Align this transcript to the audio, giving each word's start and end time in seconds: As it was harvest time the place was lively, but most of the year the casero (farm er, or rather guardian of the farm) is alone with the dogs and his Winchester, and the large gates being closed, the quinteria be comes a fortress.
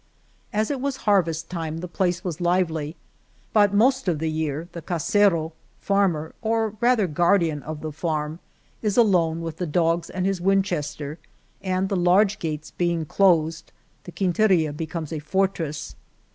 As 0.51 0.71
it 0.71 0.81
was 0.81 0.97
harvest 1.05 1.47
time 1.47 1.77
the 1.77 1.87
place 1.87 2.23
was 2.23 2.41
lively, 2.41 2.95
but 3.53 3.71
most 3.71 4.07
of 4.07 4.17
the 4.17 4.31
year 4.31 4.67
the 4.71 4.81
casero 4.81 5.51
(farm 5.79 6.17
er, 6.17 6.33
or 6.41 6.73
rather 6.81 7.05
guardian 7.05 7.61
of 7.61 7.81
the 7.81 7.91
farm) 7.91 8.39
is 8.81 8.97
alone 8.97 9.41
with 9.41 9.57
the 9.57 9.67
dogs 9.67 10.09
and 10.09 10.25
his 10.25 10.41
Winchester, 10.41 11.19
and 11.61 11.87
the 11.87 11.95
large 11.95 12.39
gates 12.39 12.71
being 12.71 13.05
closed, 13.05 13.71
the 14.05 14.11
quinteria 14.11 14.73
be 14.73 14.87
comes 14.87 15.13
a 15.13 15.19
fortress. 15.19 15.95